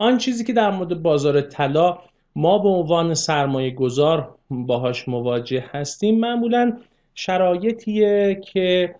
آن 0.00 0.18
چیزی 0.18 0.44
که 0.44 0.52
در 0.52 0.70
مورد 0.70 1.02
بازار 1.02 1.40
طلا 1.40 1.98
ما 2.36 2.58
به 2.58 2.68
عنوان 2.68 3.14
سرمایه 3.14 3.70
گذار 3.70 4.34
باهاش 4.50 5.08
مواجه 5.08 5.64
هستیم 5.72 6.20
معمولا 6.20 6.76
شرایطیه 7.14 8.40
که 8.44 8.94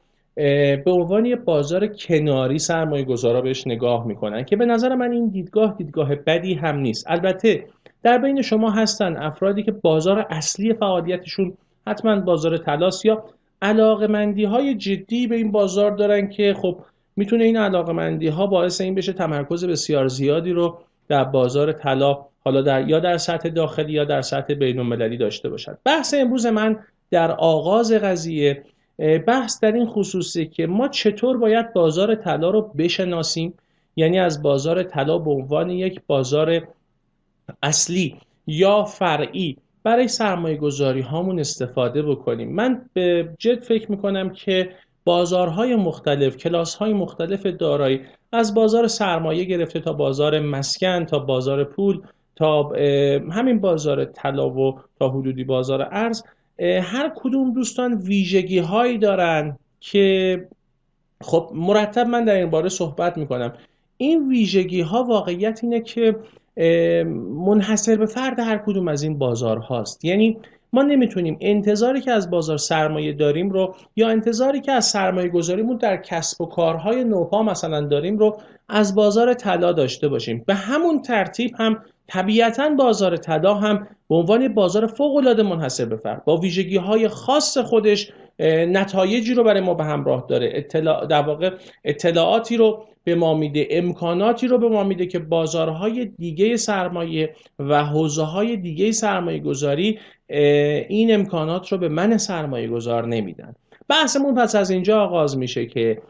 به 0.84 0.90
عنوان 0.90 1.26
یه 1.26 1.36
بازار 1.36 1.86
کناری 1.86 2.58
سرمایه 2.58 3.04
گذارا 3.04 3.40
بهش 3.40 3.66
نگاه 3.66 4.06
می‌کنن 4.06 4.44
که 4.44 4.56
به 4.56 4.66
نظر 4.66 4.94
من 4.94 5.12
این 5.12 5.28
دیدگاه 5.28 5.74
دیدگاه 5.78 6.14
بدی 6.14 6.54
هم 6.54 6.78
نیست. 6.78 7.04
البته 7.10 7.64
در 8.02 8.18
بین 8.18 8.42
شما 8.42 8.70
هستن 8.70 9.16
افرادی 9.16 9.62
که 9.62 9.72
بازار 9.72 10.26
اصلی 10.30 10.74
فعالیتشون 10.74 11.52
حتما 11.86 12.20
بازار 12.20 12.58
تلاس 12.58 13.04
یا 13.04 13.24
علاقمندی 13.62 14.44
های 14.44 14.74
جدی 14.74 15.26
به 15.26 15.36
این 15.36 15.52
بازار 15.52 15.90
دارن 15.90 16.28
که 16.28 16.54
خب 16.54 16.78
می‌تونه 17.16 17.44
این 17.44 17.56
علاقمندی 17.56 18.28
ها 18.28 18.46
باعث 18.46 18.80
این 18.80 18.94
بشه 18.94 19.12
تمرکز 19.12 19.64
بسیار 19.64 20.08
زیادی 20.08 20.52
رو 20.52 20.78
در 21.10 21.24
بازار 21.24 21.72
طلا 21.72 22.26
حالا 22.44 22.62
در 22.62 22.88
یا 22.88 23.00
در 23.00 23.18
سطح 23.18 23.48
داخلی 23.48 23.92
یا 23.92 24.04
در 24.04 24.22
سطح 24.22 24.54
بین 24.54 24.78
المللی 24.78 25.16
داشته 25.16 25.48
باشد. 25.48 25.78
بحث 25.84 26.14
امروز 26.14 26.46
من 26.46 26.78
در 27.10 27.30
آغاز 27.30 27.92
قضیه 27.92 28.64
بحث 29.26 29.60
در 29.60 29.72
این 29.72 29.86
خصوصی 29.86 30.46
که 30.46 30.66
ما 30.66 30.88
چطور 30.88 31.36
باید 31.36 31.72
بازار 31.72 32.14
طلا 32.14 32.50
رو 32.50 32.62
بشناسیم. 32.62 33.54
یعنی 33.96 34.18
از 34.18 34.42
بازار 34.42 34.82
طلا 34.82 35.18
به 35.18 35.30
عنوان 35.30 35.70
یک 35.70 36.00
بازار 36.06 36.68
اصلی 37.62 38.16
یا 38.46 38.84
فرعی 38.84 39.56
برای 39.82 40.08
سرمایه 40.08 40.56
گذاری 40.56 41.00
هامون 41.00 41.40
استفاده 41.40 42.02
بکنیم. 42.02 42.52
من 42.52 42.82
به 42.92 43.34
جد 43.38 43.62
فکر 43.62 43.90
می‌کنم 43.90 44.30
که 44.30 44.70
بازارهای 45.10 45.76
مختلف 45.76 46.36
کلاس 46.36 46.74
های 46.74 46.92
مختلف 46.92 47.46
دارایی. 47.46 48.00
از 48.32 48.54
بازار 48.54 48.86
سرمایه 48.86 49.44
گرفته 49.44 49.80
تا 49.80 49.92
بازار 49.92 50.40
مسکن 50.40 51.04
تا 51.04 51.18
بازار 51.18 51.64
پول 51.64 52.00
تا 52.36 52.72
همین 53.30 53.60
بازار 53.60 54.04
طلا 54.04 54.50
و 54.50 54.78
تا 54.98 55.08
حدودی 55.08 55.44
بازار 55.44 55.88
ارز. 55.90 56.22
هر 56.82 57.12
کدوم 57.16 57.52
دوستان 57.52 57.94
ویژگی 57.94 58.58
هایی 58.58 58.98
دارن 58.98 59.58
که 59.80 60.48
خب 61.20 61.50
مرتب 61.54 62.06
من 62.06 62.24
در 62.24 62.34
این 62.34 62.50
باره 62.50 62.68
صحبت 62.68 63.18
می‌کنم. 63.18 63.52
این 63.96 64.28
ویژگی 64.28 64.80
ها 64.80 65.04
واقعیت 65.04 65.60
اینه 65.62 65.80
که 65.80 66.16
منحصر 67.46 67.96
به 67.96 68.06
فرد 68.06 68.38
هر 68.38 68.58
کدوم 68.58 68.88
از 68.88 69.02
این 69.02 69.18
بازار 69.18 69.58
هاست 69.58 70.04
یعنی 70.04 70.36
ما 70.72 70.82
نمی‌تونیم 70.82 71.38
انتظاری 71.40 72.00
که 72.00 72.10
از 72.10 72.30
بازار 72.30 72.56
سرمایه 72.56 73.12
داریم 73.12 73.50
رو 73.50 73.74
یا 73.96 74.08
انتظاری 74.08 74.60
که 74.60 74.72
از 74.72 74.84
سرمایه 74.84 75.28
گذاریمون 75.28 75.76
در 75.76 75.96
کسب 75.96 76.40
و 76.40 76.46
کارهای 76.46 77.04
نوپا 77.04 77.42
مثلا 77.42 77.80
داریم 77.80 78.18
رو 78.18 78.40
از 78.68 78.94
بازار 78.94 79.34
طلا 79.34 79.72
داشته 79.72 80.08
باشیم. 80.08 80.44
به 80.46 80.54
همون 80.54 81.02
ترتیب 81.02 81.50
هم 81.58 81.82
طبیعتا 82.06 82.68
بازار 82.68 83.16
طلا 83.16 83.54
هم 83.54 83.86
به 84.08 84.14
عنوان 84.14 84.54
بازار 84.54 84.86
فوق 84.86 85.16
العاده 85.16 85.42
منحصر 85.42 85.84
به 85.84 85.96
فرد 85.96 86.24
با 86.24 86.36
ویژگی 86.36 86.76
های 86.76 87.08
خاص 87.08 87.58
خودش 87.58 88.12
نتایجی 88.68 89.34
رو 89.34 89.44
برای 89.44 89.60
ما 89.60 89.74
به 89.74 89.84
همراه 89.84 90.26
داره. 90.28 90.50
اطلاع 90.54 91.06
در 91.06 91.22
واقع 91.22 91.50
اطلاعاتی 91.84 92.56
رو 92.56 92.84
به 93.04 93.14
ما 93.14 93.34
میده 93.34 93.68
امکاناتی 93.70 94.46
رو 94.46 94.58
به 94.58 94.68
ما 94.68 94.84
میده 94.84 95.06
که 95.06 95.18
بازارهای 95.18 96.04
دیگه 96.04 96.56
سرمایه 96.56 97.34
و 97.58 97.84
حوزه 97.84 98.22
های 98.22 98.56
دیگه 98.56 98.92
سرمایه 98.92 99.38
گذاری 99.38 99.98
این 100.88 101.14
امکانات 101.14 101.72
رو 101.72 101.78
به 101.78 101.88
من 101.88 102.18
سرمایه 102.18 102.68
گذار 102.68 103.06
نمیدن. 103.06 103.54
بحثمون 103.88 104.34
پس 104.34 104.54
از 104.54 104.70
اینجا 104.70 105.02
آغاز 105.02 105.38
میشه 105.38 105.66
که 105.66 106.02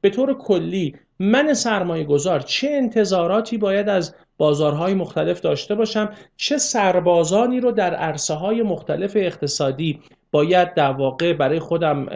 به 0.00 0.10
طور 0.12 0.34
کلی 0.34 0.94
من 1.18 1.54
سرمایه 1.54 2.04
گذار 2.04 2.40
چه 2.40 2.68
انتظاراتی 2.70 3.58
باید 3.58 3.88
از 3.88 4.14
بازارهای 4.36 4.94
مختلف 4.94 5.40
داشته 5.40 5.74
باشم 5.74 6.12
چه 6.36 6.58
سربازانی 6.58 7.60
رو 7.60 7.72
در 7.72 7.94
عرصه 7.94 8.34
های 8.34 8.62
مختلف 8.62 9.12
اقتصادی 9.16 10.00
باید 10.30 10.74
در 10.74 10.92
واقع 10.92 11.32
برای 11.32 11.58
خودم 11.58 12.06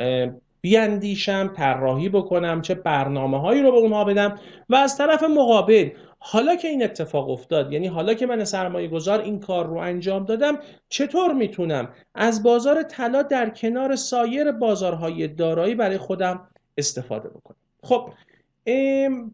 بیاندیشم 0.60 1.52
طراحی 1.56 2.08
بکنم 2.08 2.62
چه 2.62 2.74
برنامه 2.74 3.40
هایی 3.40 3.62
رو 3.62 3.72
به 3.72 3.76
اونها 3.76 4.04
بدم 4.04 4.38
و 4.68 4.74
از 4.76 4.96
طرف 4.96 5.22
مقابل 5.22 5.90
حالا 6.18 6.56
که 6.56 6.68
این 6.68 6.82
اتفاق 6.82 7.30
افتاد 7.30 7.72
یعنی 7.72 7.86
حالا 7.86 8.14
که 8.14 8.26
من 8.26 8.44
سرمایه 8.44 8.88
گذار 8.88 9.20
این 9.20 9.40
کار 9.40 9.66
رو 9.66 9.76
انجام 9.76 10.24
دادم 10.24 10.58
چطور 10.88 11.32
می‌تونم 11.32 11.88
از 12.14 12.42
بازار 12.42 12.82
طلا 12.82 13.22
در 13.22 13.50
کنار 13.50 13.96
سایر 13.96 14.52
بازارهای 14.52 15.28
دارایی 15.28 15.74
برای 15.74 15.98
خودم 15.98 16.48
استفاده 16.78 17.28
بکنم؟ 17.28 17.56
خب 17.82 18.10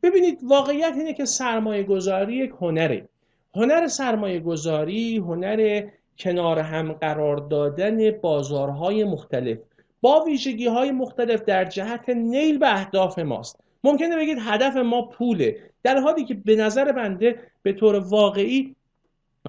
ببینید 0.03 0.39
واقعیت 0.43 0.93
اینه 0.97 1.15
که 1.15 1.25
سرمایه 1.25 1.83
گذاری 1.83 2.37
یک 2.37 2.53
هنره. 2.61 3.09
هنر 3.55 3.89
سرمایه 3.89 4.41
گذاری 4.41 5.17
هنر 5.17 5.89
کنار 6.19 6.59
هم 6.59 6.93
قرار 6.93 7.37
دادن 7.37 8.11
بازارهای 8.11 9.05
مختلف. 9.05 9.59
با 10.05 10.25
ویژگی 10.25 10.67
های 10.67 10.91
مختلف 10.91 11.43
در 11.43 11.65
جهت 11.65 12.09
نیل 12.09 12.59
به 12.59 12.75
اهداف 12.75 13.19
ماست. 13.19 13.61
ممکنه 13.85 14.17
بگید 14.17 14.39
هدف 14.41 14.77
ما 14.77 15.03
پوله. 15.03 15.71
در 15.83 16.01
حالی 16.01 16.25
که 16.25 16.35
به 16.35 16.57
نظر 16.57 16.93
بنده 16.93 17.39
به 17.63 17.73
طور 17.73 17.95
واقعی 17.97 18.77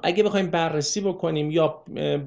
اگه 0.03 0.23
بخوایم 0.23 0.47
بررسی 0.47 1.01
بکنیم 1.01 1.51
یا 1.51 1.83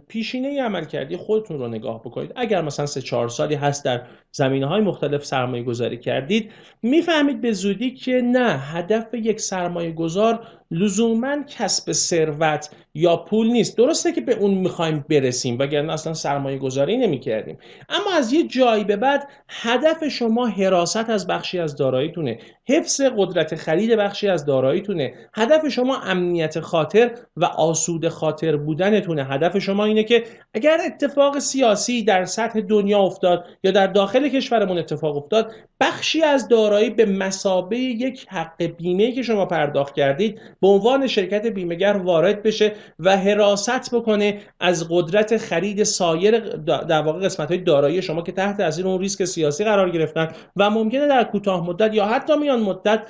پیشینه 0.09 0.63
عمل 0.63 0.85
کردی 0.85 1.17
خودتون 1.17 1.59
رو 1.59 1.69
نگاه 1.69 2.01
بکنید. 2.01 2.33
اگر 2.37 2.63
مثلا 2.63 2.87
سه 2.87 3.03
چهار 3.03 3.29
سالی 3.29 3.55
هست 3.55 3.85
در 3.85 4.03
زمینه 4.33 4.67
های 4.67 4.81
مختلف 4.81 5.25
سرمایه 5.25 5.63
گذاری 5.63 5.97
کردید 5.97 6.51
می‌فهمید 6.83 7.41
به 7.41 7.53
زودی 7.53 7.95
که 7.95 8.13
نه 8.13 8.59
هدف 8.59 9.15
یک 9.15 9.41
سرمایه 9.41 9.93
گذار 9.93 10.47
لزوما 10.71 11.43
کسب 11.43 11.93
ثروت 11.93 12.71
یا 12.95 13.17
پول 13.17 13.47
نیست. 13.47 13.77
درسته 13.77 14.13
که 14.13 14.21
به 14.21 14.35
اون 14.35 14.55
می‌خوایم 14.55 15.05
برسیم 15.11 15.59
وگرنه 15.59 15.93
اصلا 15.93 16.15
سرمایه 16.15 16.59
گذاری 16.59 16.97
نمی 16.97 17.21
کردیم 17.21 17.59
اما 17.89 18.17
از 18.17 18.33
یه 18.33 18.47
جایی 18.47 18.85
به 18.85 18.97
بعد 18.97 19.29
هدف 19.49 20.09
شما 20.09 20.47
حراست 20.47 21.11
از 21.11 21.27
بخشی 21.27 21.59
از 21.59 21.77
داراییتونه. 21.77 22.39
حفظ 22.69 23.01
قدرت 23.17 23.55
خرید 23.55 23.91
بخشی 23.91 24.29
از 24.29 24.47
داراییتونه. 24.47 25.15
هدف 25.35 25.69
شما 25.69 26.01
امنیت 26.01 26.61
خاطر 26.61 27.11
و 27.37 27.45
آسود 27.59 28.09
خاطر 28.09 28.57
بودنتونه. 28.57 29.25
هدف 29.25 29.59
شما 29.59 29.85
اینه 29.85 30.05
که 30.05 30.25
اگر 30.55 30.79
اتفاق 30.87 31.39
سیاسی 31.39 32.03
در 32.03 32.25
سطح 32.25 32.61
دنیا 32.61 32.99
افتاد 32.99 33.45
یا 33.63 33.71
در 33.71 33.87
داخل 33.87 34.29
کشورمون 34.29 34.79
اتفاق 34.79 35.17
افتاد 35.17 35.53
بخشی 35.81 36.23
از 36.23 36.49
دارایی 36.49 36.91
به 36.91 37.07
مسابه 37.07 37.79
یک 37.79 38.27
حق 38.29 38.63
بیمه 38.63 39.13
که 39.13 39.23
شما 39.23 39.47
پرداخت 39.47 39.95
کردید 39.95 40.41
به 40.61 40.69
عنوان 40.69 41.07
شرکت 41.07 41.47
بیمهگر 41.47 41.97
وارد 41.97 42.43
بشه 42.43 42.73
و 42.99 43.17
حراست 43.17 43.95
بکنه 43.95 44.41
از 44.61 44.87
قدرت 44.91 45.37
خرید 45.37 45.83
سایر 45.83 46.39
در 46.65 47.03
واقع 47.03 47.21
قسمت 47.21 47.49
های 47.49 47.59
دارایی 47.59 48.03
شما 48.03 48.23
که 48.23 48.33
تحت 48.33 48.57
تاثیر 48.57 48.87
اون 48.87 49.01
ریسک 49.01 49.25
سیاسی 49.25 49.65
قرار 49.65 49.91
گرفتن 49.91 50.29
و 50.57 50.71
ممکنه 50.71 51.07
در 51.07 51.25
کوتاه 51.25 51.67
مدت 51.67 51.95
یا 51.95 52.07
حتی 52.07 52.37
میان 52.37 52.61
مدت 52.61 53.03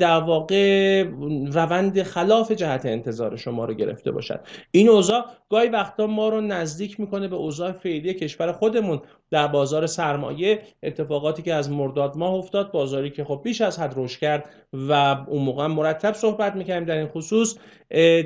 در 0.00 0.20
واقع 0.20 1.02
روند 1.52 2.02
خلاف 2.02 2.52
جهت 2.52 2.86
انتظار 2.86 3.36
شما 3.36 3.64
رو 3.64 3.74
گرفته 3.78 4.10
باشد 4.10 4.40
این 4.70 4.88
اوضاع 4.88 5.24
گاهی 5.50 5.68
وقتا 5.68 6.06
ما 6.06 6.28
رو 6.28 6.40
نزدیک 6.40 7.00
می‌کنه 7.00 7.28
به 7.28 7.36
اوضاع 7.36 7.72
فعلی 7.72 8.14
کشور 8.14 8.52
خودمون. 8.52 9.00
در 9.30 9.46
بازار 9.46 9.86
سرمایه 9.86 10.62
اتفاقاتی 10.82 11.42
که 11.42 11.54
از 11.54 11.70
مرداد 11.70 12.16
ماه 12.16 12.34
افتاد 12.34 12.72
بازاری 12.72 13.10
که 13.10 13.24
خب 13.24 13.40
بیش 13.44 13.60
از 13.60 13.78
حد 13.78 13.92
رشد 13.96 14.20
کرد 14.20 14.44
و 14.72 14.92
اون 15.26 15.42
موقع 15.42 15.66
مرتب 15.66 16.12
صحبت 16.12 16.56
می‌کردیم 16.56 16.84
در 16.84 16.96
این 16.96 17.06
خصوص 17.06 17.56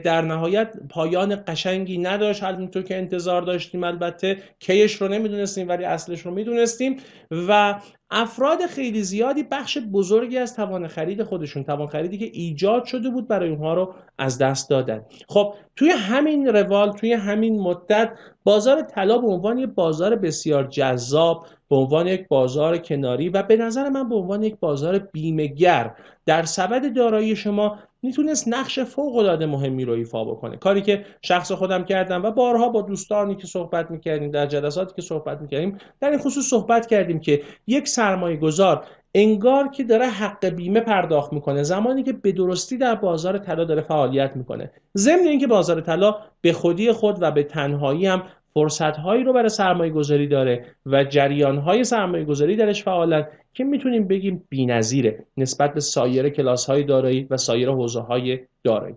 در 0.05 0.23
نهایت 0.23 0.73
پایان 0.91 1.43
قشنگی 1.47 1.99
نداشت. 1.99 2.43
همونطور 2.43 2.83
که 2.83 2.97
انتظار 2.97 3.43
داشتیم 3.43 3.85
البته 3.85 4.37
کیش 4.59 4.93
رو 4.95 5.09
نمی‌دونستیم 5.09 5.69
ولی 5.69 5.85
اصلش 5.85 6.21
رو 6.21 6.31
می‌دونستیم 6.31 6.97
و 7.31 7.81
افراد 8.15 8.67
خیلی 8.67 9.03
زیادی 9.03 9.43
بخش 9.43 9.79
بزرگی 9.93 10.39
از 10.39 10.57
توان 10.57 10.89
خرید 10.89 11.23
خودشون 11.23 11.65
توان 11.65 11.87
خریدی 11.87 12.19
که 12.19 12.31
ایجاد 12.33 12.85
شده 12.85 13.11
بود 13.11 13.29
برای 13.29 13.51
اونها 13.51 13.75
رو 13.75 13.95
از 14.19 14.39
دست 14.39 14.71
دادن. 14.71 15.05
خب 15.29 15.55
توی 15.77 15.91
همین 15.91 16.47
روال 16.47 16.93
توی 16.93 17.13
همین 17.13 17.61
مدت 17.61 18.13
بازار 18.45 18.83
طلا 18.83 19.19
به 19.19 19.27
عنوان 19.27 19.59
یک 19.59 19.71
بازار 19.75 20.17
بسیار 20.17 20.65
جذاب 20.65 21.47
به 21.71 21.77
عنوان 21.77 22.07
یک 22.07 22.29
بازار 22.29 22.79
کناری 22.79 23.29
و 23.29 23.43
به 23.43 23.57
نظر 23.57 23.89
من 23.89 24.09
به 24.09 24.15
عنوان 24.15 24.43
یک 24.43 24.57
بازار 24.61 24.99
بیمهگر 24.99 25.95
در 26.27 26.43
سبد 26.43 26.95
دارایی 26.97 27.37
شما 27.37 27.79
می‌تونست 28.03 28.49
نقش 28.49 28.79
فوق 28.79 29.17
العاده 29.17 29.47
مهمی 29.47 29.85
رو 29.85 29.93
ایفا 29.93 30.25
بکنه. 30.25 30.57
کاری 30.57 30.83
که 30.83 31.05
شخص 31.23 31.53
خودم 31.53 31.85
کردم 31.85 32.23
و 32.23 32.31
بارها 32.31 32.69
با 32.69 32.83
دوستانی 32.83 33.37
که 33.37 33.47
صحبت 33.47 33.91
می‌کردیم 33.91 34.31
در 34.31 34.47
جلساتی 34.47 34.95
که 34.97 35.03
صحبت 35.03 35.41
می‌کردیم 35.41 35.79
در 36.01 36.11
این 36.11 36.19
خصوص 36.19 36.45
صحبت 36.45 36.87
کردیم 36.87 37.21
که 37.21 37.43
یک 37.67 37.89
سرمایه 37.89 38.37
گذار 38.37 38.85
انگار 39.15 39.69
که 39.69 39.85
داره 39.85 40.07
حق 40.07 40.47
بیمه 40.47 40.81
پرداخت 40.81 41.33
می‌کنه. 41.33 41.63
زمانی 41.63 42.03
که 42.03 42.13
به 42.13 42.33
درستی 42.33 42.77
در 42.77 42.95
بازار 42.95 43.39
طلا 43.39 43.65
داره 43.65 43.83
فعالیت 43.83 44.37
می‌کنه. 44.37 44.71
ضمن 44.97 45.27
اینکه 45.27 45.47
بازار 45.47 45.81
طلا 45.81 46.17
به 46.41 46.53
خودی 46.53 46.93
خود 46.93 47.17
و 47.21 47.31
به 47.31 47.43
تنهایی 47.43 48.07
هم 48.07 48.23
فرصت 48.55 48.97
هایی 48.97 49.25
رو 49.25 49.33
برای 49.33 49.49
سرمایه 49.49 49.93
گذاری 49.93 50.29
داره 50.29 50.67
و 50.87 51.05
جریان 51.05 51.59
های 51.59 51.85
سرمایه 51.85 52.25
گذاری 52.25 52.57
درش 52.57 52.83
فعالن 52.83 53.27
که 53.55 53.65
می‌تونیم 53.65 54.09
بگیم 54.09 54.45
بی‌نظیره 54.49 55.25
نسبت 55.37 55.75
به 55.75 55.81
سایر 55.81 56.29
کلاس 56.29 56.67
های 56.67 56.83
دارایی 56.83 57.27
و 57.31 57.37
سایر 57.37 57.71
حوزه 57.71 58.01
های 58.01 58.39
دارایی. 58.65 58.95